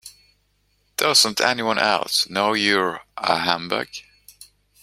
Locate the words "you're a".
2.53-3.37